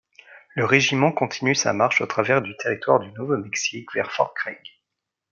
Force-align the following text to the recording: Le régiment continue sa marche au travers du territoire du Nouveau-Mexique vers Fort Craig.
Le 0.55 0.65
régiment 0.65 1.11
continue 1.11 1.53
sa 1.53 1.73
marche 1.73 2.01
au 2.01 2.07
travers 2.07 2.41
du 2.41 2.57
territoire 2.57 2.99
du 3.01 3.11
Nouveau-Mexique 3.11 3.93
vers 3.93 4.11
Fort 4.11 4.33
Craig. 4.33 4.57